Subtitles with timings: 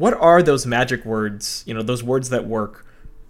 [0.00, 2.86] what are those magic words, you know, those words that work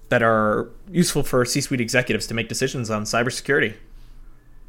[0.08, 3.74] that are useful for C suite executives to make decisions on cybersecurity?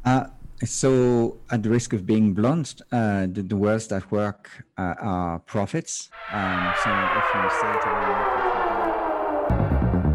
[0.04, 0.26] Uh,
[0.64, 5.38] so, at the risk of being blunt, uh, the, the, words that work uh, are
[5.40, 6.10] profits.
[6.32, 8.51] Um, so, if you say to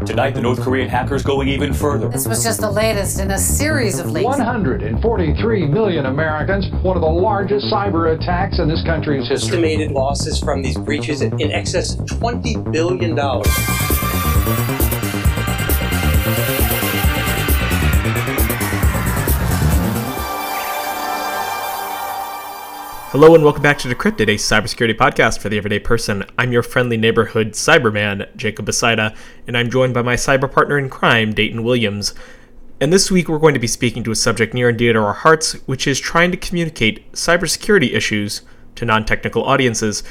[0.08, 2.08] Tonight, the North Korean hackers going even further.
[2.08, 4.24] This was just the latest in a series of leaks.
[4.24, 9.58] 143 million Americans, one of the largest cyber attacks in this country's history.
[9.58, 13.14] Estimated losses from these breaches in excess of $20 billion.
[23.12, 26.26] Hello and welcome back to Decrypted, a cybersecurity podcast for the everyday person.
[26.36, 30.90] I'm your friendly neighborhood cyberman, Jacob Basaida, and I'm joined by my cyber partner in
[30.90, 32.12] crime, Dayton Williams.
[32.82, 34.98] And this week we're going to be speaking to a subject near and dear to
[34.98, 38.42] our hearts, which is trying to communicate cybersecurity issues
[38.74, 40.02] to non technical audiences.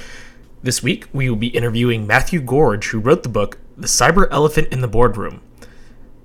[0.63, 4.69] This week we will be interviewing Matthew Gorge, who wrote the book The Cyber Elephant
[4.69, 5.41] in the Boardroom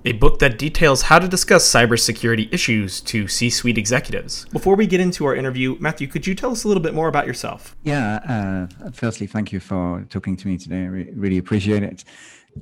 [0.05, 4.45] a book that details how to discuss cybersecurity issues to C suite executives.
[4.51, 7.07] Before we get into our interview, Matthew, could you tell us a little bit more
[7.07, 7.75] about yourself?
[7.83, 10.83] Yeah, uh, firstly, thank you for talking to me today.
[10.83, 12.03] I re- really appreciate it.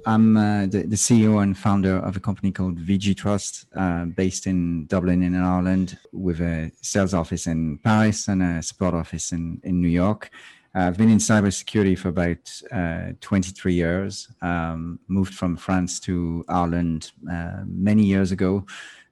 [0.05, 4.85] I'm uh, the, the, CEO and founder of a company called VigiTrust, uh, based in
[4.85, 9.81] Dublin in Ireland, with a sales office in Paris and a support office in, in
[9.81, 10.31] New York.
[10.73, 14.29] Uh, I've been in cybersecurity for about uh, 23 years.
[14.41, 18.65] Um, moved from France to Ireland uh, many years ago.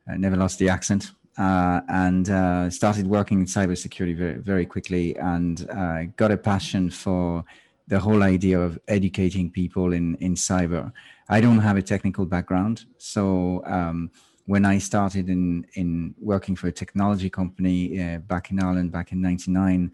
[0.08, 1.12] I never lost the accent.
[1.38, 6.90] Uh, and uh, started working in cybersecurity very, very quickly and uh, got a passion
[6.90, 7.44] for
[7.88, 10.92] the whole idea of educating people in, in cyber.
[11.28, 12.86] I don't have a technical background.
[12.98, 14.12] So um,
[14.46, 19.22] when I started in, in working for a technology company back in Ireland back in
[19.22, 19.92] 99,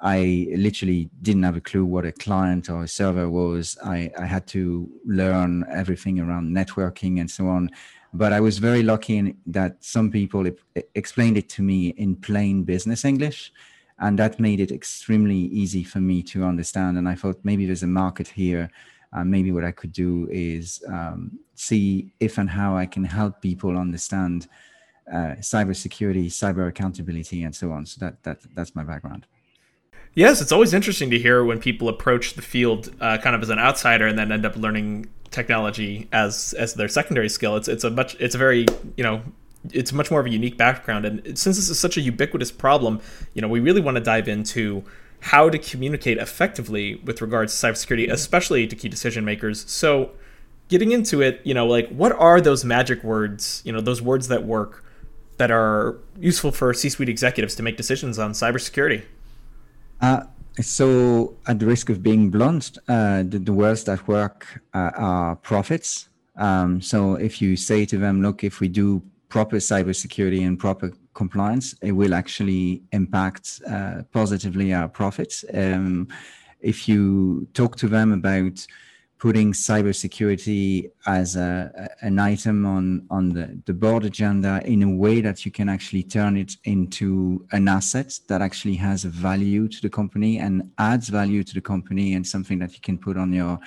[0.00, 3.78] I literally didn't have a clue what a client or a server was.
[3.82, 7.70] I, I had to learn everything around networking and so on.
[8.12, 10.46] But I was very lucky that some people
[10.94, 13.52] explained it to me in plain business English.
[13.98, 16.98] And that made it extremely easy for me to understand.
[16.98, 18.70] And I thought maybe there's a market here.
[19.12, 23.40] Uh, maybe what I could do is um, see if and how I can help
[23.40, 24.48] people understand
[25.10, 27.86] uh, cybersecurity, cyber accountability, and so on.
[27.86, 29.26] So that, that that's my background.
[30.16, 33.50] Yes, it's always interesting to hear when people approach the field uh, kind of as
[33.50, 37.54] an outsider and then end up learning technology as as their secondary skill.
[37.56, 38.64] It's it's a much it's a very
[38.96, 39.22] you know
[39.72, 43.02] it's much more of a unique background and since this is such a ubiquitous problem,
[43.34, 44.82] you know we really want to dive into
[45.20, 49.70] how to communicate effectively with regards to cybersecurity, especially to key decision makers.
[49.70, 50.12] So,
[50.68, 53.60] getting into it, you know, like what are those magic words?
[53.66, 54.82] You know, those words that work
[55.36, 59.02] that are useful for C-suite executives to make decisions on cybersecurity.
[60.00, 60.24] Uh,
[60.60, 65.36] so, at the risk of being blunt, uh, the, the, words that work uh, are
[65.36, 66.08] profits.
[66.36, 70.92] Um, so, if you say to them, look, if we do proper cybersecurity and proper
[71.12, 75.44] compliance, it will actually impact uh, positively our profits.
[75.52, 76.08] Um,
[76.60, 78.66] if you talk to them about
[79.18, 85.22] putting cybersecurity as a, an item on, on the, the board agenda in a way
[85.22, 89.80] that you can actually turn it into an asset that actually has a value to
[89.80, 93.32] the company and adds value to the company and something that you can put on
[93.32, 93.58] your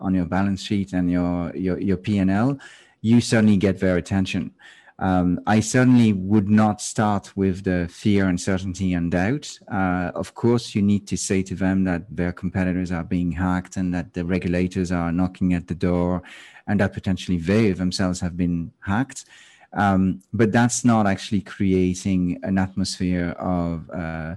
[0.00, 2.58] on your balance sheet and your your, your P&L,
[3.00, 4.52] you certainly get their attention.
[4.98, 9.58] Um, I certainly would not start with the fear, uncertainty, and doubt.
[9.70, 13.76] Uh, of course, you need to say to them that their competitors are being hacked
[13.76, 16.22] and that the regulators are knocking at the door
[16.66, 19.24] and that potentially they themselves have been hacked.
[19.72, 24.36] Um, but that's not actually creating an atmosphere of uh,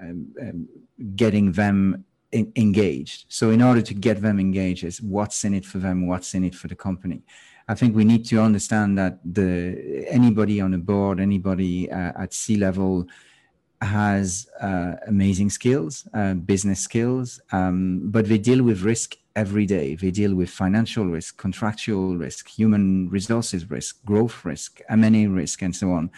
[0.00, 0.68] um, um
[1.14, 3.26] getting them in- engaged.
[3.28, 6.44] So, in order to get them engaged, is what's in it for them, what's in
[6.44, 7.22] it for the company.
[7.72, 12.34] I think we need to understand that the anybody on a board, anybody uh, at
[12.34, 13.06] C level
[13.80, 19.94] has uh, amazing skills, uh, business skills, um, but they deal with risk every day.
[19.94, 25.74] They deal with financial risk, contractual risk, human resources risk, growth risk, M&A risk, and
[25.74, 26.10] so on.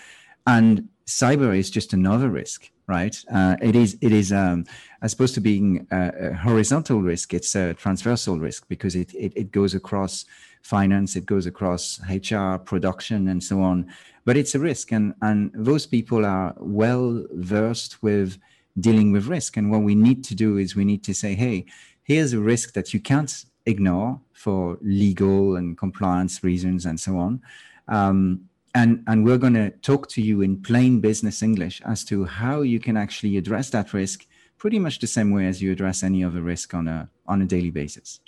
[0.49, 3.17] And cyber is just another risk, right?
[3.33, 4.65] Uh, it is it is um,
[5.03, 9.33] as opposed to being a, a, horizontal risk, it's a transversal risk because it it,
[9.37, 10.25] it goes across
[10.63, 13.87] finance, it goes across HR, production, and so on.
[14.25, 18.39] But it's a risk, and and those people are well versed with
[18.81, 19.57] dealing with risk.
[19.57, 21.67] And what we need to do is we need to say, hey,
[22.03, 27.41] here's a risk that you can't ignore for legal and compliance reasons and so on.
[27.89, 32.25] Um, and, and we're going to talk to you in plain business English as to
[32.25, 34.27] how you can actually address that risk
[34.59, 37.45] pretty much the same way as you address any other risk on a on a
[37.45, 38.21] daily basis.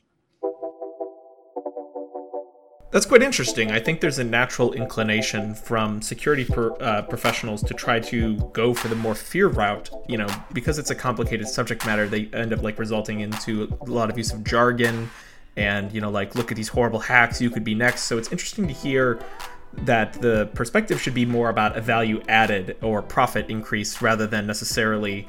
[2.92, 3.72] That's quite interesting.
[3.72, 8.72] I think there's a natural inclination from security per, uh, professionals to try to go
[8.72, 9.90] for the more fear route.
[10.08, 13.90] You know, because it's a complicated subject matter, they end up like resulting into a
[13.90, 15.10] lot of use of jargon
[15.56, 18.30] and you know like look at these horrible hacks you could be next so it's
[18.30, 19.18] interesting to hear
[19.78, 24.46] that the perspective should be more about a value added or profit increase rather than
[24.46, 25.26] necessarily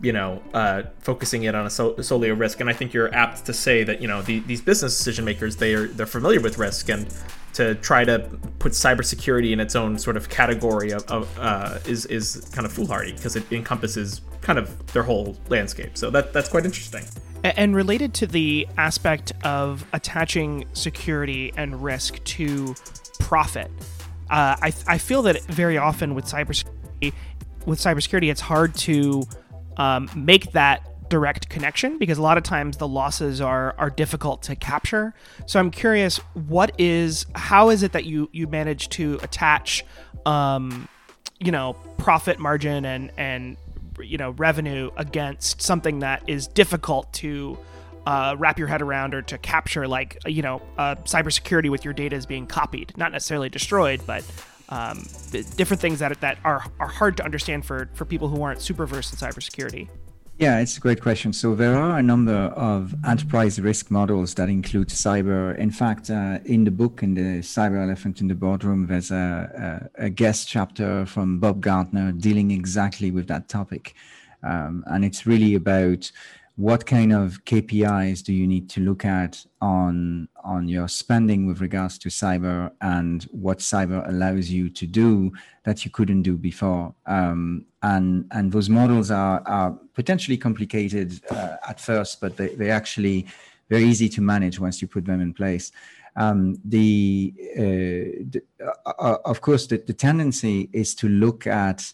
[0.00, 2.60] you know uh, focusing it on a sol- solely a risk.
[2.60, 5.56] And i think you're apt to say that you know the, these business decision makers
[5.56, 7.08] they are they're familiar with risk and
[7.54, 8.20] to try to
[8.60, 12.72] put cybersecurity in its own sort of category of, of uh, is is kind of
[12.72, 15.98] foolhardy because it encompasses kind of their whole landscape.
[15.98, 17.04] So that that's quite interesting.
[17.44, 22.74] And related to the aspect of attaching security and risk to
[23.18, 23.70] profit,
[24.30, 27.12] uh, I, I feel that very often with cybersecurity,
[27.66, 29.24] with cybersecurity, it's hard to
[29.76, 34.42] um, make that direct connection because a lot of times the losses are are difficult
[34.42, 35.14] to capture.
[35.46, 39.84] So I'm curious, what is how is it that you you manage to attach,
[40.26, 40.88] um,
[41.38, 43.56] you know, profit margin and and
[44.00, 47.58] you know revenue against something that is difficult to
[48.08, 51.92] uh, wrap your head around or to capture like you know uh, cybersecurity with your
[51.92, 54.24] data is being copied not necessarily destroyed but
[54.70, 55.06] um,
[55.56, 58.86] different things that, that are, are hard to understand for, for people who aren't super
[58.86, 59.88] versed in cybersecurity
[60.38, 61.32] yeah, it's a great question.
[61.32, 65.58] So there are a number of enterprise risk models that include cyber.
[65.58, 69.90] In fact, uh, in the book, in the Cyber Elephant in the Boardroom, there's a,
[69.98, 73.94] a, a guest chapter from Bob Gartner dealing exactly with that topic.
[74.44, 76.12] Um, and it's really about
[76.58, 81.60] what kind of KPIs do you need to look at on on your spending with
[81.60, 85.32] regards to cyber and what cyber allows you to do
[85.62, 86.92] that you couldn't do before?
[87.06, 92.72] Um, and and those models are are potentially complicated uh, at first but they, they're
[92.72, 93.24] actually
[93.70, 95.70] very easy to manage once you put them in place.
[96.16, 98.42] Um, the, uh, the
[98.84, 101.92] uh, of course the, the tendency is to look at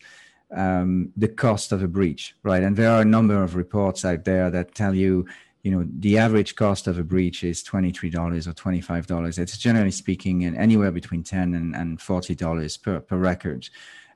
[0.51, 2.63] um, the cost of a breach, right?
[2.63, 5.27] And there are a number of reports out there that tell you,
[5.63, 9.39] you know, the average cost of a breach is $23 or $25.
[9.39, 13.69] It's generally speaking anywhere between 10 and, and $40 per, per record.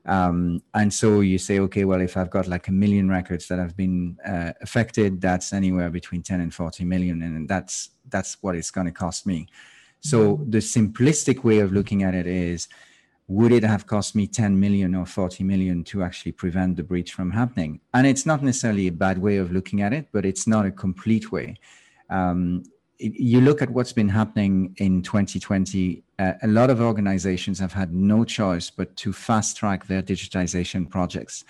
[0.05, 3.59] Um, and so you say, okay, well, if I've got like a million records that
[3.59, 7.21] have been uh, affected, that's anywhere between 10 and 40 million.
[7.21, 9.47] And that's, that's what it's going to cost me.
[10.01, 12.67] So the simplistic way of looking at it is,
[13.29, 17.13] would it have cost me 10 million or 40 million to actually prevent the breach
[17.13, 17.79] from happening?
[17.93, 20.71] And it's not necessarily a bad way of looking at it, but it's not a
[20.71, 21.55] complete way.
[22.09, 22.63] Um,
[22.97, 27.93] you look at what's been happening in 2020, uh, a lot of organizations have had
[27.93, 31.45] no choice but to fast track their digitization projects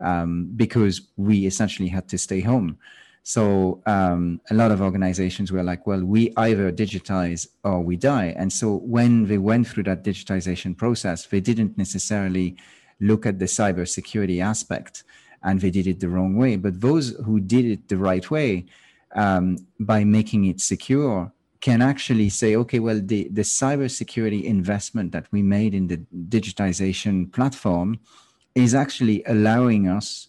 [0.00, 2.78] um, because we essentially had to stay home.
[3.26, 8.34] So um, a lot of organizations were like, well, we either digitize or we die.
[8.36, 12.56] And so when they went through that digitization process, they didn't necessarily
[13.00, 15.04] look at the cybersecurity aspect
[15.42, 16.56] and they did it the wrong way.
[16.56, 18.66] But those who did it the right way,
[19.14, 21.32] um, by making it secure,
[21.62, 25.96] can actually say, okay, well, the, the cybersecurity investment that we made in the
[26.28, 27.98] digitization platform
[28.54, 30.28] is actually allowing us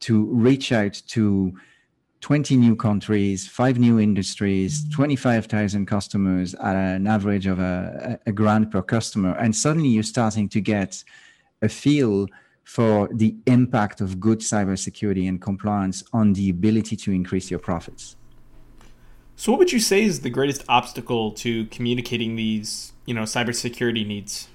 [0.00, 1.54] to reach out to
[2.24, 8.70] 20 new countries, five new industries, 25,000 customers at an average of a, a grand
[8.70, 9.36] per customer.
[9.36, 11.04] And suddenly you're starting to get
[11.60, 12.28] a feel
[12.62, 18.16] for the impact of good cybersecurity and compliance on the ability to increase your profits.
[19.36, 24.06] So, what would you say is the greatest obstacle to communicating these, you know, cybersecurity
[24.06, 24.48] needs?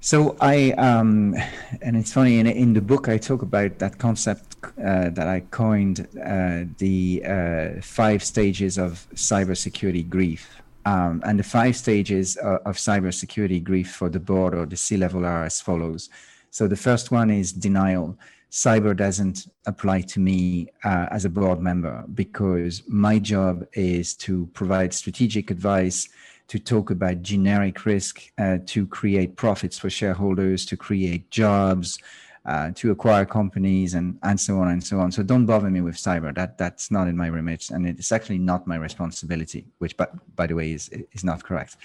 [0.00, 1.34] So I, um,
[1.82, 5.40] and it's funny in in the book I talk about that concept uh, that I
[5.50, 10.62] coined uh, the uh, five stages of cybersecurity grief.
[10.84, 14.96] Um, and the five stages of, of cybersecurity grief for the board or the C
[14.96, 16.08] level are as follows.
[16.50, 18.18] So the first one is denial.
[18.50, 24.48] Cyber doesn't apply to me uh, as a board member because my job is to
[24.54, 26.08] provide strategic advice
[26.48, 31.98] to talk about generic risk, uh, to create profits for shareholders, to create jobs,
[32.46, 35.10] uh, to acquire companies, and and so on and so on.
[35.12, 36.34] So don't bother me with cyber.
[36.34, 39.66] That that's not in my remit, and it's actually not my responsibility.
[39.78, 41.76] Which, by, by the way, is is not correct.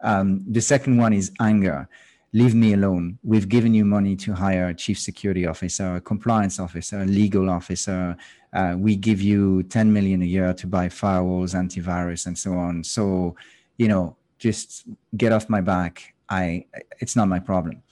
[0.00, 1.88] Um, the second one is anger.
[2.32, 3.18] Leave me alone.
[3.22, 7.48] We've given you money to hire a chief security officer, a compliance officer, a legal
[7.48, 8.16] officer.
[8.52, 12.82] Uh, we give you 10 million a year to buy firewalls, antivirus, and so on.
[12.82, 13.36] So
[13.76, 14.84] you know, just
[15.16, 16.14] get off my back.
[16.28, 16.66] I,
[17.00, 17.82] it's not my problem.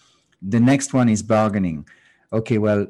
[0.40, 1.86] The next one is bargaining.
[2.32, 2.86] Okay, well,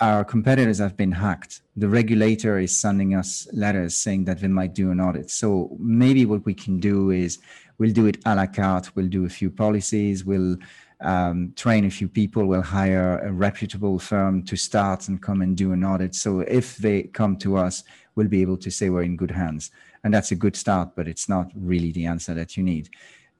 [0.00, 1.62] our competitors have been hacked.
[1.76, 5.30] The regulator is sending us letters saying that they might do an audit.
[5.30, 7.38] So maybe what we can do is
[7.78, 8.94] we'll do it a la carte.
[8.94, 10.24] We'll do a few policies.
[10.24, 10.56] We'll
[11.00, 12.46] um, train a few people.
[12.46, 16.14] We'll hire a reputable firm to start and come and do an audit.
[16.14, 17.82] So if they come to us,
[18.14, 19.72] we'll be able to say we're in good hands.
[20.04, 22.90] And that's a good start, but it's not really the answer that you need.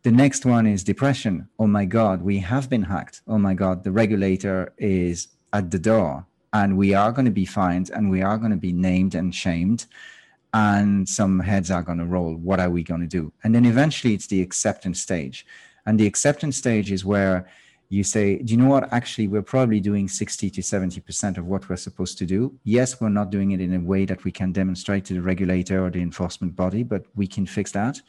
[0.02, 1.48] The next one is depression.
[1.58, 3.22] Oh my God, we have been hacked.
[3.26, 6.26] Oh my God, the regulator is at the door.
[6.52, 9.34] And we are going to be fined and we are going to be named and
[9.34, 9.86] shamed
[10.52, 12.34] and some heads are going to roll.
[12.36, 13.32] What are we going to do?
[13.42, 15.44] And then eventually it's the acceptance stage.
[15.84, 17.48] And the acceptance stage is where
[17.88, 18.92] you say do you know what?
[18.92, 22.56] Actually we're probably doing 60 to 70% of what we're supposed to do.
[22.62, 25.84] Yes we're not doing it in a way that we can demonstrate to the regulator
[25.84, 28.00] or the enforcement body but we can fix that.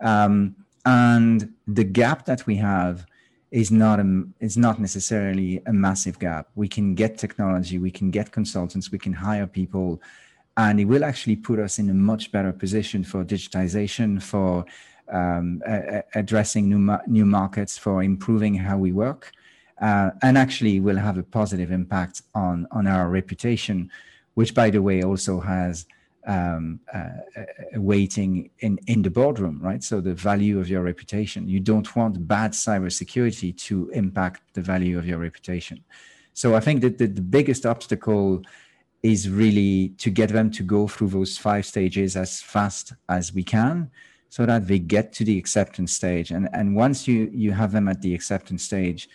[0.00, 0.54] Um,
[0.86, 3.04] and the gap that we have
[3.50, 6.48] is not a is not necessarily a massive gap.
[6.54, 10.00] We can get technology, we can get consultants, we can hire people,
[10.56, 14.64] and it will actually put us in a much better position for digitization, for
[15.10, 19.32] um, a, addressing new new markets, for improving how we work,
[19.80, 23.90] uh, and actually will have a positive impact on on our reputation,
[24.34, 25.86] which by the way also has
[26.26, 27.08] um, uh,
[27.74, 29.82] weighting in, in the boardroom, right?
[29.82, 31.48] So the value of your reputation.
[31.48, 35.82] You don't want bad cybersecurity to impact the value of your reputation.
[36.34, 38.42] So I think that the, the biggest obstacle
[39.02, 43.42] is really to get them to go through those five stages as fast as we
[43.42, 43.90] can
[44.28, 46.30] so that they get to the acceptance stage.
[46.30, 49.08] And, and once you, you have them at the acceptance stage,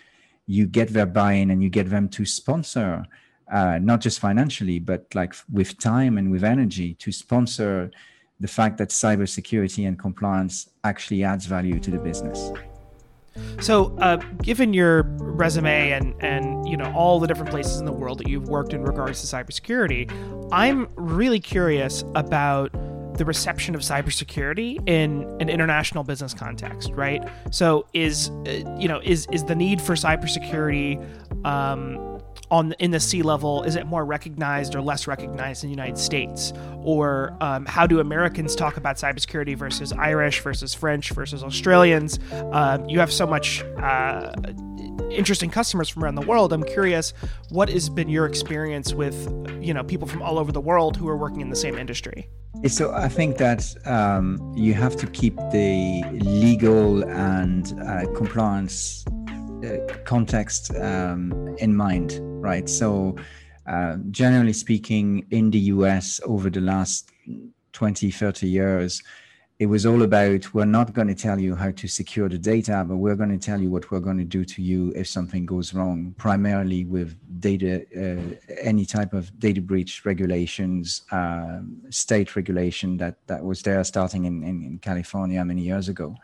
[0.48, 3.06] you get their buy-in and you get them to sponsor
[3.52, 7.92] uh, not just financially, but like with time and with energy to sponsor
[8.40, 12.52] the fact that cybersecurity and compliance actually adds value to the business.
[13.60, 17.92] So, uh, given your resume and and you know all the different places in the
[17.92, 20.10] world that you've worked in regards to cybersecurity,
[20.52, 22.72] I'm really curious about
[23.18, 27.24] the reception of cybersecurity in an international business context, right?
[27.52, 31.04] So, is uh, you know is is the need for cybersecurity
[31.46, 32.15] um,
[32.56, 35.98] on in the C level is it more recognized or less recognized in the United
[35.98, 36.54] States?
[36.84, 42.20] Or um, how do Americans talk about cybersecurity versus Irish versus French versus Australians?
[42.52, 44.32] Um, you have so much uh,
[45.10, 46.54] interesting customers from around the world.
[46.54, 47.14] I'm curious
[47.50, 49.18] what has been your experience with
[49.62, 52.30] you know people from all over the world who are working in the same industry?
[52.68, 59.15] So I think that um, you have to keep the legal and uh, compliance uh,
[60.06, 62.70] context um, in mind, right?
[62.70, 63.16] So,
[63.68, 67.10] uh, generally speaking, in the US over the last
[67.74, 69.02] 20, 30 years,
[69.58, 72.84] it was all about we're not going to tell you how to secure the data,
[72.86, 75.46] but we're going to tell you what we're going to do to you if something
[75.46, 82.98] goes wrong, primarily with data, uh, any type of data breach regulations, uh, state regulation
[82.98, 86.18] that, that was there starting in, in, in California many years ago.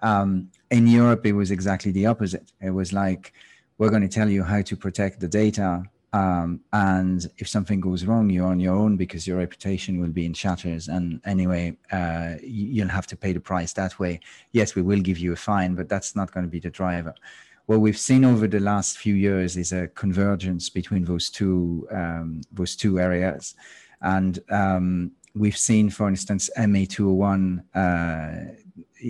[0.00, 2.52] Um, in Europe, it was exactly the opposite.
[2.60, 3.32] It was like,
[3.78, 5.84] we're going to tell you how to protect the data.
[6.12, 10.24] Um, and if something goes wrong, you're on your own because your reputation will be
[10.24, 10.88] in shatters.
[10.88, 14.20] And anyway, uh, you'll have to pay the price that way.
[14.52, 17.14] Yes, we will give you a fine, but that's not going to be the driver.
[17.66, 22.40] What we've seen over the last few years is a convergence between those two um,
[22.52, 23.56] those two areas,
[24.00, 28.52] and um, we've seen, for instance, MA201 uh,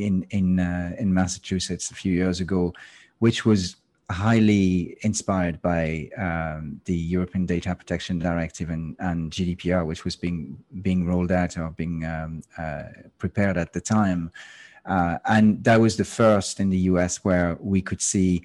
[0.04, 2.72] in in uh, in Massachusetts a few years ago,
[3.18, 3.76] which was
[4.10, 10.58] highly inspired by um, the European Data Protection Directive and, and GDPR, which was being
[10.82, 12.84] being rolled out or being um, uh,
[13.18, 14.30] prepared at the time,
[14.84, 17.24] uh, and that was the first in the U.S.
[17.24, 18.42] where we could see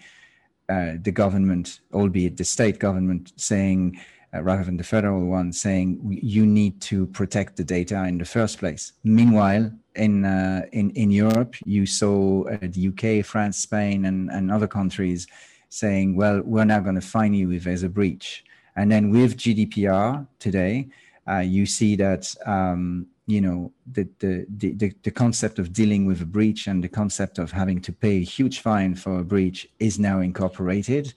[0.70, 4.00] uh, the government, albeit the state government, saying.
[4.34, 8.24] Uh, rather than the federal one saying you need to protect the data in the
[8.24, 8.94] first place.
[9.04, 14.50] Meanwhile, in uh, in in Europe, you saw uh, the UK, France, Spain, and and
[14.50, 15.28] other countries
[15.68, 18.46] saying, "Well, we're now going to fine you if there's a breach."
[18.78, 20.88] And then with GDPR today,
[21.30, 26.22] uh, you see that um, you know the, the the the concept of dealing with
[26.22, 29.68] a breach and the concept of having to pay a huge fine for a breach
[29.80, 31.14] is now incorporated.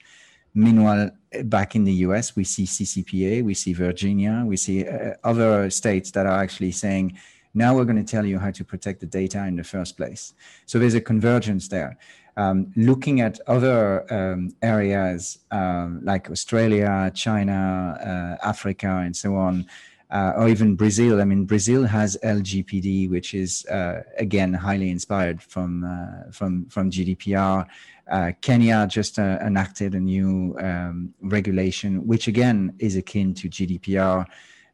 [0.55, 1.11] Meanwhile,
[1.43, 6.11] back in the US, we see CCPA, we see Virginia, we see uh, other states
[6.11, 7.17] that are actually saying
[7.53, 10.33] now we're going to tell you how to protect the data in the first place.
[10.65, 11.97] So there's a convergence there.
[12.37, 19.65] Um, looking at other um, areas um, like Australia, China, uh, Africa, and so on,
[20.11, 21.21] uh, or even Brazil.
[21.21, 26.91] I mean, Brazil has LGPD, which is uh, again highly inspired from uh, from from
[26.91, 27.67] GDPR.
[28.09, 34.25] Uh, Kenya just uh, enacted a new um, regulation, which again is akin to GDPR.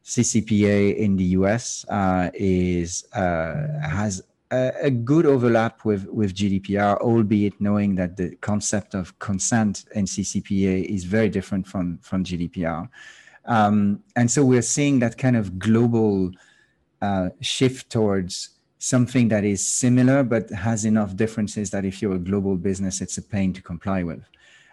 [0.04, 7.58] CCPA in the US uh, is has a, a, good overlap with with GDPR, albeit
[7.60, 12.88] knowing that the concept of consent in CCPA is very different from from GDPR.
[13.44, 16.30] Um, and so we're seeing that kind of global
[17.00, 22.18] uh, shift towards something that is similar but has enough differences that if you're a
[22.18, 24.24] global business, it's a pain to comply with.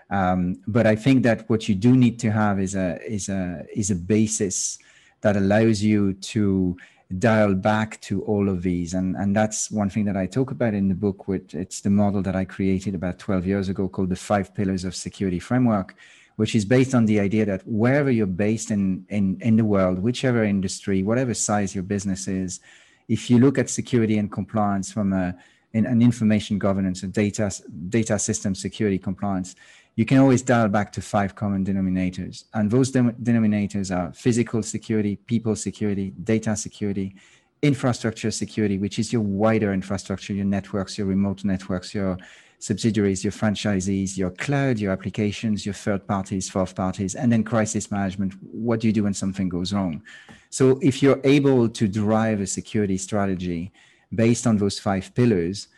[0.09, 3.65] Um, but I think that what you do need to have is a is a
[3.75, 4.79] is a basis
[5.21, 6.75] that allows you to
[7.17, 10.75] dial back to all of these and and that's one thing that i talk about
[10.75, 14.09] in the book which it's the model that i created about 12 years ago called
[14.09, 15.95] the five pillars of security framework
[16.39, 19.99] which is based on the idea that wherever you're based in, in, in the world,
[19.99, 22.61] whichever industry, whatever size your business is,
[23.09, 25.35] if you look at security and compliance from a,
[25.73, 27.51] in, an information governance, and data,
[27.89, 29.53] data system security compliance,
[29.97, 32.45] you can always dial back to five common denominators.
[32.53, 37.15] And those denominators are physical security, people security, data security,
[37.61, 42.17] infrastructure security, which is your wider infrastructure, your networks, your remote networks, your
[42.59, 47.89] subsidiaries, your franchisees, your cloud, your applications, your third parties, fourth parties, and then crisis
[47.89, 48.33] management.
[48.51, 50.03] What do you do when something goes wrong?
[50.49, 53.71] So if you're able to drive a security strategy
[54.13, 55.69] based on those five pillars,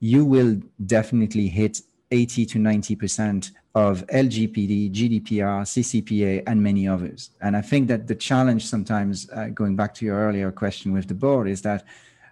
[0.00, 7.30] you will definitely hit 80 to 90% of LGPD, GDPR, CCPA, and many others.
[7.40, 11.08] And I think that the challenge sometimes, uh, going back to your earlier question with
[11.08, 11.84] the board, is that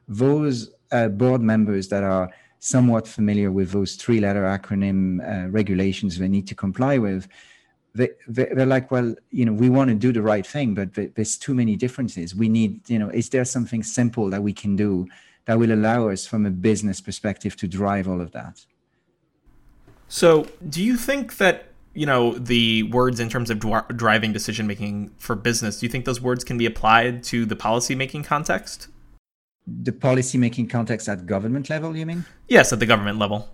[0.06, 2.30] those uh, board members that are
[2.64, 7.26] somewhat familiar with those three letter acronym uh, regulations they need to comply with,
[7.92, 11.36] they, they're like, well, you know, we want to do the right thing, but there's
[11.36, 12.36] too many differences.
[12.36, 15.08] We need, you know, is there something simple that we can do
[15.46, 18.64] that will allow us from a business perspective to drive all of that?
[20.06, 21.64] So, do you think that
[21.94, 23.58] you know the words in terms of
[23.96, 25.80] driving decision making for business?
[25.80, 28.86] Do you think those words can be applied to the policy making context?
[29.66, 32.24] The policy making context at government level you mean?
[32.48, 33.48] Yes at the government level.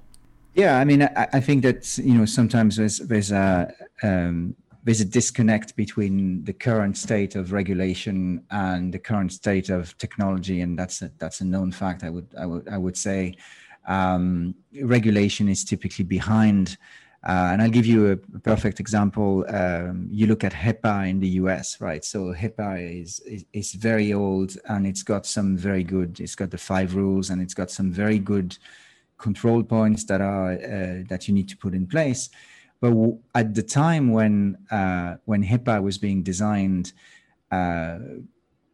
[0.55, 5.01] Yeah i mean i, I think that you know sometimes there's there's a um, there's
[5.01, 10.79] a disconnect between the current state of regulation and the current state of technology and
[10.79, 13.37] that's a, that's a known fact i would i would i would say.
[13.87, 16.77] Um, regulation is typically behind
[17.27, 19.45] uh, and I'll give you a perfect example.
[19.49, 22.05] Um, you look at HIPAA in the US, right?
[22.05, 26.21] So HIPAA is, is, is very old and it's got some very good.
[26.21, 28.57] It's got the five rules and it's got some very good
[29.19, 32.31] control points that are uh, that you need to put in place.
[32.81, 36.93] But w- at the time when uh, when HIPAA was being designed,
[37.51, 37.99] uh,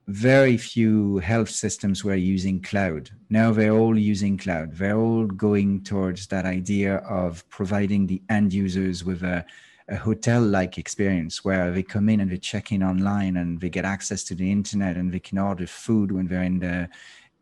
[0.06, 3.10] very few health systems were using cloud.
[3.30, 4.72] Now they're all using cloud.
[4.74, 9.46] They're all going towards that idea of providing the end users with a,
[9.88, 13.70] a hotel like experience where they come in and they check in online and they
[13.70, 16.88] get access to the internet and they can order food when they're in the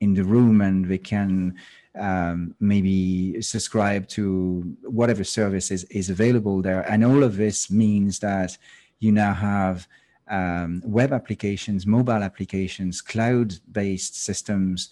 [0.01, 1.55] in the room and they can
[1.99, 6.83] um, maybe subscribe to whatever service is, is available there.
[6.91, 8.59] And all of this means that
[8.99, 9.87] you now have
[10.29, 14.91] um, web applications, mobile applications, cloud based systems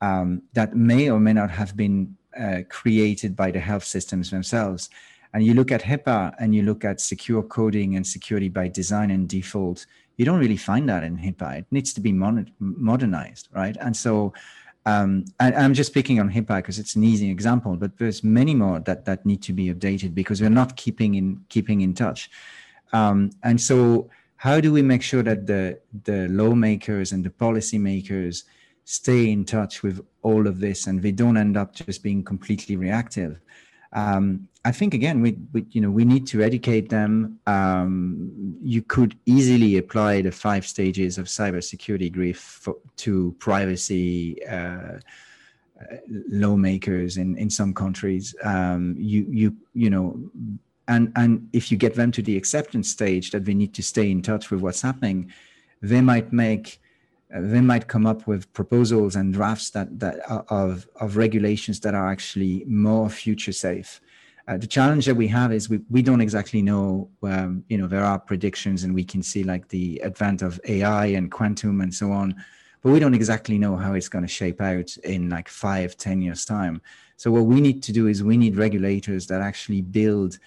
[0.00, 4.90] um, that may or may not have been uh, created by the health systems themselves.
[5.34, 9.10] And you look at HIPAA and you look at secure coding and security by design
[9.10, 11.58] and default, you don't really find that in HIPAA.
[11.60, 13.76] It needs to be modernized, right?
[13.80, 14.34] And so,
[14.84, 18.54] um, and I'm just picking on HIPAA because it's an easy example, but there's many
[18.54, 22.30] more that that need to be updated because we're not keeping in keeping in touch.
[22.92, 24.10] Um, and so,
[24.42, 28.42] how do we make sure that the the lawmakers and the policymakers
[28.84, 32.74] stay in touch with all of this and they don't end up just being completely
[32.74, 33.38] reactive?
[33.92, 37.38] Um, i think again we, we, you know we need to educate them.
[37.46, 42.74] Um, you could easily apply the five stages of cybersecurity grief for,
[43.04, 44.98] to privacy uh,
[46.42, 48.34] lawmakers in, in some countries.
[48.42, 50.06] Um, you you you know
[50.88, 54.10] and and if you get them to the acceptance stage that they need to stay
[54.10, 55.30] in touch with what's happening
[55.80, 56.80] they might make
[57.34, 61.94] uh, they might come up with proposals and drafts that that of of regulations that
[61.94, 64.00] are actually more future safe.
[64.48, 67.86] Uh, the challenge that we have is we, we don't exactly know um, you know
[67.86, 71.94] there are predictions and we can see like the advent of ai and quantum and
[71.94, 72.34] so on
[72.82, 76.20] but we don't exactly know how it's going to shape out in like five ten
[76.20, 76.82] years time.
[77.16, 80.38] So what we need to do is we need regulators that actually build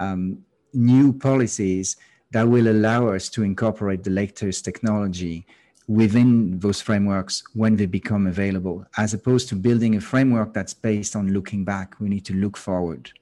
[0.00, 0.38] um,
[0.72, 1.96] new policies
[2.32, 5.46] that will allow us to incorporate the latest technology
[5.86, 11.14] within those frameworks when they become available, as opposed to building a framework that's based
[11.14, 11.94] on looking back.
[12.00, 13.12] We need to look forward.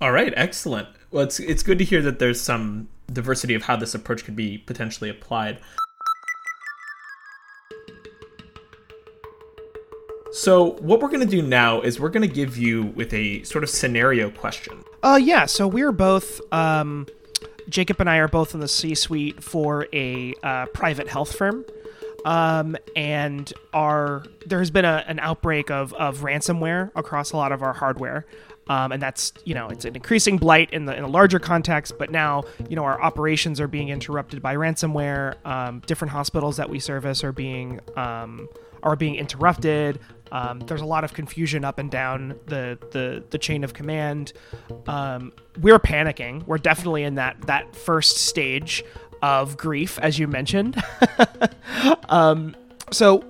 [0.00, 0.88] All right, excellent.
[1.10, 4.36] Well, it's it's good to hear that there's some diversity of how this approach could
[4.36, 5.60] be potentially applied.
[10.36, 13.42] So, what we're going to do now is we're going to give you with a
[13.44, 14.84] sort of scenario question.
[15.02, 15.46] Uh, yeah.
[15.46, 17.06] So we're both, um,
[17.70, 21.64] Jacob and I are both in the C-suite for a uh, private health firm,
[22.26, 27.50] um, and our there has been a, an outbreak of of ransomware across a lot
[27.50, 28.26] of our hardware.
[28.68, 31.94] Um, and that's you know it's an increasing blight in the in a larger context.
[31.98, 35.34] But now you know our operations are being interrupted by ransomware.
[35.46, 38.50] Um, different hospitals that we service are being um,
[38.82, 39.98] are being interrupted.
[40.32, 44.32] Um, there's a lot of confusion up and down the the, the chain of command.
[44.86, 46.44] Um, we're panicking.
[46.46, 48.84] We're definitely in that that first stage
[49.22, 50.82] of grief, as you mentioned.
[52.08, 52.54] um,
[52.90, 53.24] so,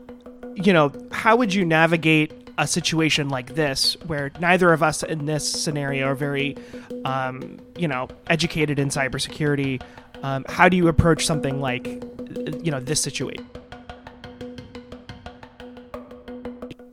[0.55, 5.27] you know, how would you navigate a situation like this, where neither of us in
[5.27, 6.57] this scenario are very,
[7.05, 9.81] um, you know, educated in cybersecurity?
[10.23, 13.47] Um, how do you approach something like, you know, this situation?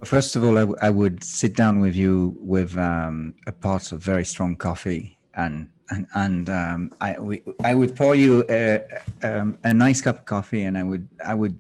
[0.04, 3.92] First of all, I, w- I would sit down with you with um, a pot
[3.92, 8.82] of very strong coffee, and and, and um, I we, I would pour you a,
[9.24, 11.58] um, a nice cup of coffee, and I would I would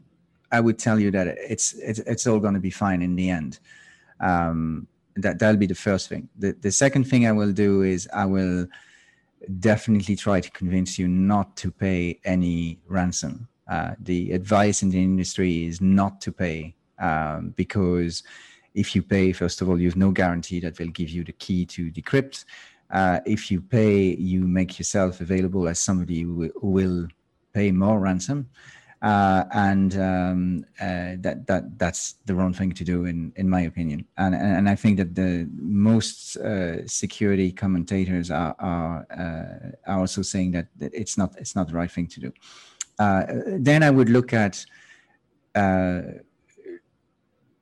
[0.51, 3.29] I would tell you that it's it's, it's all going to be fine in the
[3.29, 3.60] end.
[4.19, 6.29] Um, that that'll be the first thing.
[6.38, 8.67] The the second thing I will do is I will
[9.60, 13.47] definitely try to convince you not to pay any ransom.
[13.67, 18.23] Uh, the advice in the industry is not to pay um, because
[18.73, 21.34] if you pay, first of all, you have no guarantee that they'll give you the
[21.34, 22.45] key to decrypt.
[22.89, 27.08] Uh, if you pay, you make yourself available as somebody who, will
[27.53, 28.49] pay more ransom.
[29.01, 33.62] Uh, and um, uh, that that that's the wrong thing to do in in my
[33.62, 34.06] opinion.
[34.17, 40.21] And and I think that the most uh, security commentators are are, uh, are also
[40.21, 42.32] saying that, that, it's not it's not the right thing to do.
[42.97, 43.23] Uh,
[43.60, 44.65] then I would look at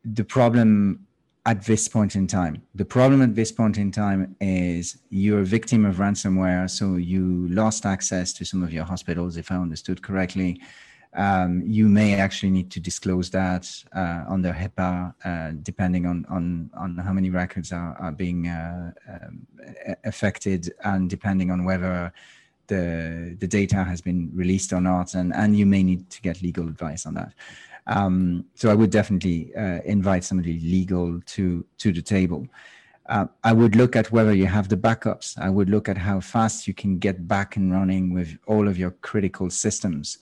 [0.03, 1.05] the problem
[1.45, 2.61] at this point in time.
[2.75, 7.47] The problem at this point in time is you're a victim of ransomware, so you
[7.49, 10.61] lost access to some of your hospitals, if I understood correctly.
[11.13, 16.69] Um, you may actually need to disclose that uh, under HIPAA, uh, depending on, on,
[16.77, 19.45] on how many records are, are being uh, um,
[20.05, 22.13] affected and depending on whether
[22.67, 25.13] the, the data has been released or not.
[25.15, 27.33] And, and you may need to get legal advice on that.
[27.87, 32.47] Um, so I would definitely uh, invite somebody legal to to the table.
[33.07, 35.37] Uh, I would look at whether you have the backups.
[35.37, 38.77] I would look at how fast you can get back and running with all of
[38.77, 40.19] your critical systems.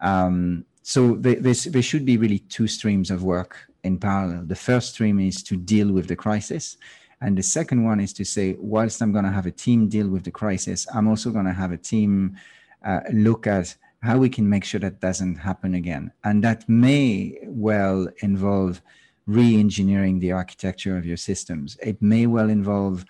[0.00, 4.44] Um, so there, should be really two streams of work in parallel.
[4.44, 6.76] The first stream is to deal with the crisis.
[7.20, 10.08] And the second one is to say, whilst I'm going to have a team deal
[10.08, 12.36] with the crisis, I'm also going to have a team
[12.84, 16.12] uh, look at how we can make sure that doesn't happen again.
[16.24, 18.82] And that may well involve
[19.26, 21.76] re-engineering the architecture of your systems.
[21.82, 23.04] It may well involve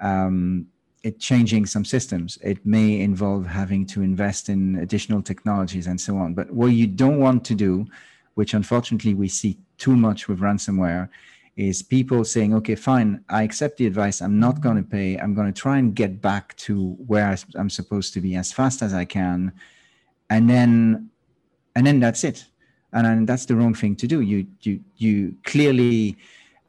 [0.00, 0.66] um,
[1.02, 2.38] it changing some systems.
[2.42, 6.34] It may involve having to invest in additional technologies and so on.
[6.34, 7.86] But what you don't want to do,
[8.34, 11.08] which unfortunately we see too much with ransomware,
[11.56, 14.20] is people saying, okay, fine, I accept the advice.
[14.20, 15.16] I'm not going to pay.
[15.16, 18.80] I'm going to try and get back to where I'm supposed to be as fast
[18.80, 19.52] as I can
[20.30, 21.10] and then
[21.74, 22.46] and then that's it.
[22.92, 24.20] And, and that's the wrong thing to do.
[24.20, 26.16] You you you clearly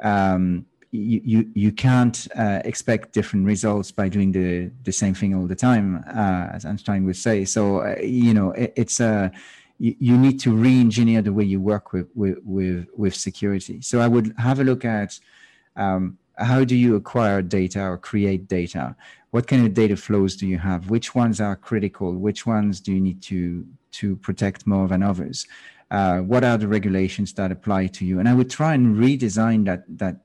[0.01, 5.35] um, you, you you can't uh, expect different results by doing the the same thing
[5.35, 7.45] all the time uh, as Einstein would say.
[7.45, 9.29] So uh, you know it, it's a uh,
[9.77, 13.81] you, you need to re-engineer the way you work with with with, with security.
[13.81, 15.19] So I would have a look at
[15.75, 18.95] um, how do you acquire data or create data
[19.31, 20.89] what kind of data flows do you have?
[20.89, 22.13] Which ones are critical?
[22.15, 25.47] Which ones do you need to to protect more than others?
[25.91, 28.19] Uh, what are the regulations that apply to you?
[28.19, 30.17] And i would try and redesign that that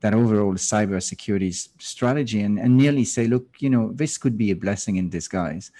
[0.00, 4.56] that overall cybersecurity strategy and, and nearly say look you know this could be a
[4.56, 5.70] blessing in disguise.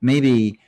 [0.00, 0.58] Maybe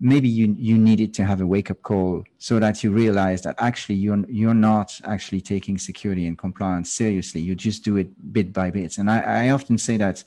[0.00, 3.56] maybe you you needed to have a wake up call so that you realize that
[3.58, 7.40] actually you're you're not actually taking security and compliance seriously.
[7.40, 8.98] You just do it bit by bit.
[8.98, 10.22] And i, I often say that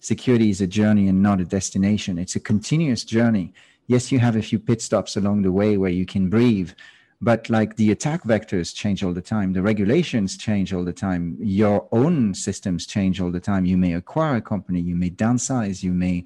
[0.00, 2.18] security is a journey and not a destination.
[2.18, 3.52] It's a continuous journey.
[3.86, 6.72] Yes, you have a few pit stops along the way where you can breathe,
[7.20, 11.36] but like the attack vectors change all the time, the regulations change all the time,
[11.40, 13.64] your own systems change all the time.
[13.64, 16.24] You may acquire a company, you may downsize, you may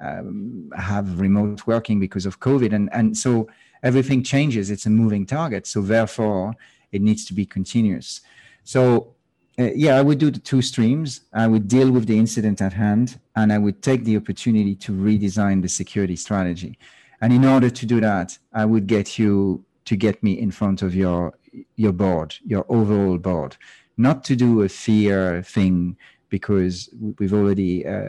[0.00, 3.48] um, have remote working because of COVID, and and so
[3.82, 4.70] everything changes.
[4.70, 6.54] It's a moving target, so therefore
[6.90, 8.20] it needs to be continuous.
[8.64, 9.11] So.
[9.58, 11.22] Uh, yeah, I would do the two streams.
[11.32, 14.92] I would deal with the incident at hand, and I would take the opportunity to
[14.92, 16.78] redesign the security strategy.
[17.20, 20.82] And in order to do that, I would get you to get me in front
[20.82, 21.34] of your
[21.76, 23.56] your board, your overall board,
[23.98, 25.96] not to do a fear thing
[26.30, 26.88] because
[27.18, 28.08] we've already uh,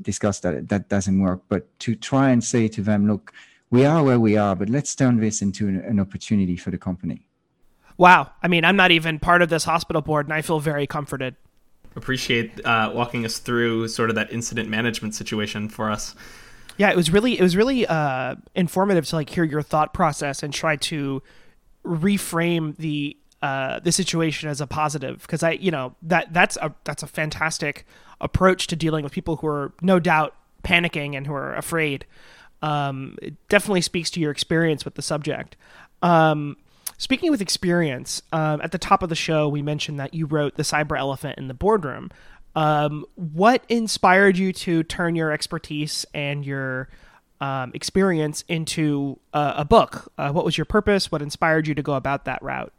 [0.00, 3.32] discussed that that doesn't work, but to try and say to them, look,
[3.70, 6.78] we are where we are, but let's turn this into an, an opportunity for the
[6.78, 7.26] company.
[7.98, 8.30] Wow.
[8.42, 11.36] I mean, I'm not even part of this hospital board, and I feel very comforted.
[11.94, 16.14] Appreciate uh, walking us through sort of that incident management situation for us.
[16.78, 20.42] Yeah, it was really it was really uh, informative to like hear your thought process
[20.42, 21.22] and try to
[21.84, 26.74] reframe the uh, the situation as a positive because I you know that that's a
[26.84, 27.84] that's a fantastic
[28.20, 32.06] approach to dealing with people who are no doubt panicking and who are afraid.
[32.62, 35.56] Um, it definitely speaks to your experience with the subject.
[36.00, 36.56] Um,
[37.02, 40.54] speaking with experience, um, at the top of the show, we mentioned that you wrote
[40.54, 42.12] the cyber elephant in the boardroom.
[42.54, 46.88] Um, what inspired you to turn your expertise and your
[47.40, 50.12] um, experience into a, a book?
[50.16, 51.10] Uh, what was your purpose?
[51.10, 52.72] What inspired you to go about that route?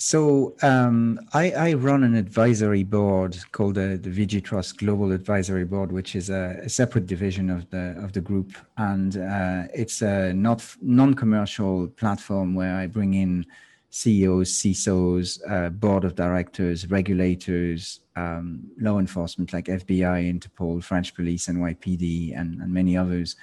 [0.00, 6.14] So um, I, I, run an advisory board called the, VigiTrust Global Advisory Board, which
[6.14, 10.64] is a, a separate division of the of the group, and uh, it's a not
[10.80, 13.44] non-commercial platform where I bring in
[13.90, 21.48] CEOs, CISOs, uh, board of directors, regulators, um, law enforcement like FBI, Interpol, French police,
[21.48, 23.34] NYPD, and, and many others,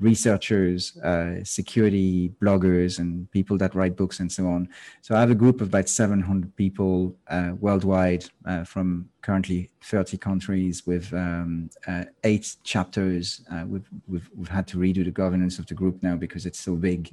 [0.00, 4.68] researchers, uh, security bloggers, and people that write books and so on.
[5.02, 10.18] So I have a group of about 700 people uh, worldwide uh, from currently 30
[10.18, 13.42] countries with um, uh, eight chapters.
[13.50, 16.60] Uh, we've, we've, we've had to redo the governance of the group now because it's
[16.60, 17.10] so big.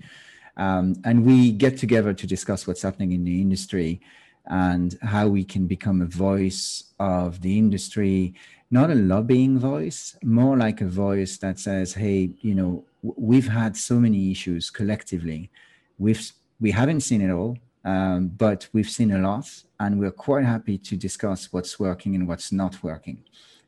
[0.57, 4.01] Um, and we get together to discuss what's happening in the industry
[4.47, 8.33] and how we can become a voice of the industry,
[8.71, 13.75] not a lobbying voice, more like a voice that says, hey, you know, we've had
[13.75, 15.51] so many issues collectively.
[15.99, 19.47] We've, we haven't seen it all, um, but we've seen a lot,
[19.79, 23.23] and we're quite happy to discuss what's working and what's not working.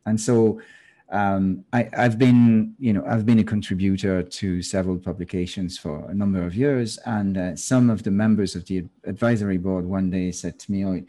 [0.06, 0.62] And so
[1.10, 6.14] um, I, have been, you know, I've been a contributor to several publications for a
[6.14, 10.32] number of years, and uh, some of the members of the advisory board one day
[10.32, 11.02] said to me, "Oh,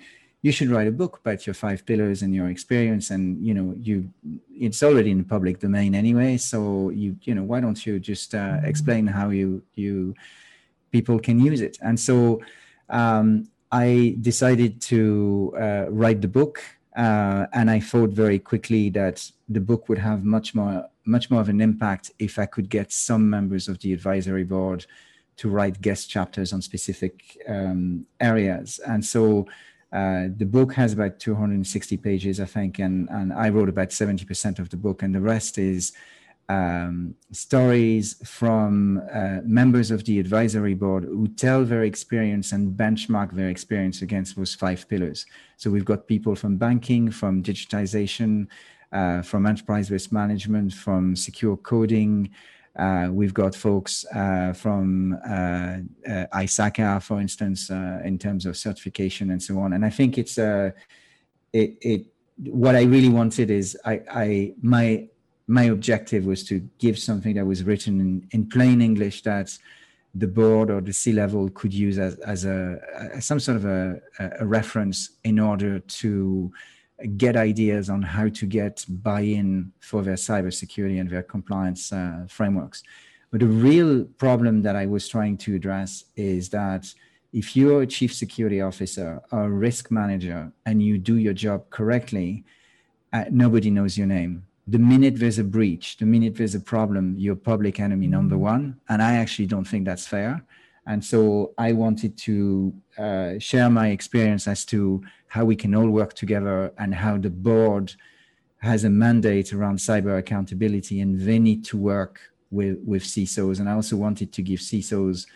[0.44, 3.74] you should write a book about your five pillars and your experience, and you know,
[3.80, 4.10] you,
[4.66, 6.36] it's already in the public domain anyway.
[6.36, 10.14] So you, you know, why don't you just uh, explain how you you
[10.92, 12.42] people can use it?" And so
[12.90, 16.62] um, I decided to uh, write the book
[16.94, 21.40] uh, and I thought very quickly that the book would have much more much more
[21.40, 24.86] of an impact if I could get some members of the advisory board
[25.36, 28.78] to write guest chapters on specific um, areas.
[28.86, 29.46] And so
[29.94, 34.58] uh, the book has about 260 pages, I think, and, and I wrote about 70%
[34.58, 35.92] of the book, and the rest is
[36.48, 43.32] um, stories from uh, members of the advisory board who tell their experience and benchmark
[43.32, 45.26] their experience against those five pillars.
[45.58, 48.48] So we've got people from banking, from digitization,
[48.92, 52.30] uh, from enterprise risk management, from secure coding.
[52.76, 59.30] Uh, we've got folks uh, from uh, uh, ISACA, for instance, in terms of certification
[59.30, 59.74] and so on.
[59.74, 60.74] And I think it's it,
[61.52, 62.06] it
[62.38, 65.08] what I really wanted is I, I my
[65.46, 69.56] my objective was to give something that was written in, in plain English that
[70.14, 72.78] the board or the C level could use as, as a,
[73.14, 74.00] a some sort of a,
[74.40, 76.52] a, reference in order to
[77.16, 82.82] get ideas on how to get buy-in for their cybersecurity and their compliance uh, frameworks.
[83.30, 86.92] But the real problem that I was trying to address is that
[87.32, 91.68] if you're a chief security officer or a risk manager and you do your job
[91.70, 92.44] correctly,
[93.12, 97.14] uh, nobody knows your name the minute there's a breach, the minute there's a problem,
[97.18, 98.44] you're public enemy number mm-hmm.
[98.44, 98.80] one.
[98.88, 100.42] And I actually don't think that's fair.
[100.86, 105.88] And so I wanted to uh, share my experience as to how we can all
[105.88, 107.94] work together and how the board
[108.58, 112.20] has a mandate around cyber accountability and they need to work
[112.50, 113.60] with, with CISOs.
[113.60, 115.26] And I also wanted to give CISOs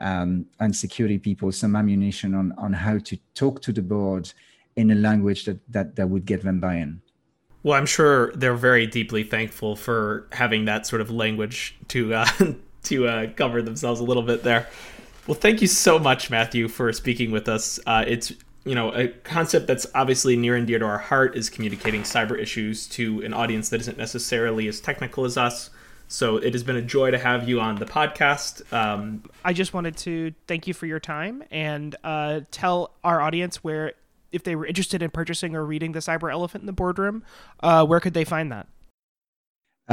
[0.00, 4.32] um, and security people some ammunition on, on how to talk to the board
[4.76, 7.00] in a language that, that, that would get them buy-in.
[7.62, 12.26] Well, I'm sure they're very deeply thankful for having that sort of language to uh,
[12.84, 14.68] to uh, cover themselves a little bit there.
[15.26, 17.78] Well, thank you so much, Matthew, for speaking with us.
[17.86, 18.32] Uh, it's
[18.64, 22.38] you know a concept that's obviously near and dear to our heart is communicating cyber
[22.38, 25.70] issues to an audience that isn't necessarily as technical as us.
[26.08, 28.70] So it has been a joy to have you on the podcast.
[28.70, 33.64] Um, I just wanted to thank you for your time and uh, tell our audience
[33.64, 33.94] where,
[34.30, 37.22] if they were interested in purchasing or reading the Cyber Elephant in the Boardroom,
[37.60, 38.66] uh, where could they find that?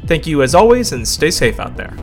[0.07, 1.93] Thank you as always and stay safe out there.